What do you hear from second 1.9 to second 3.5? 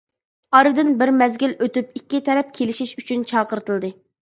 ئىككى تەرەپ كېلىشىش ئۈچۈن